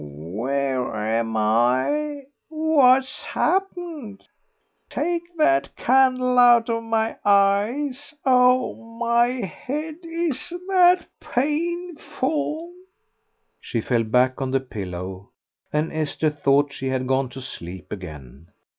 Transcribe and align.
"Where 0.03 0.95
am 0.95 1.37
I? 1.37 2.23
What's 2.49 3.23
happened?... 3.23 4.23
Take 4.89 5.21
that 5.37 5.75
candle 5.75 6.39
out 6.39 6.71
of 6.71 6.81
my 6.81 7.17
eyes.... 7.23 8.11
Oh, 8.25 8.73
my 8.99 9.27
head 9.45 9.97
is 10.01 10.51
that 10.69 11.05
painful." 11.19 12.71
She 13.59 13.79
fell 13.79 14.03
back 14.03 14.41
on 14.41 14.49
the 14.49 14.59
pillow, 14.59 15.29
and 15.71 15.93
Esther 15.93 16.31
thought 16.31 16.73
she 16.73 16.87
had 16.87 17.05
gone 17.05 17.29
to 17.29 17.39
sleep 17.39 17.91
again. 17.91 18.47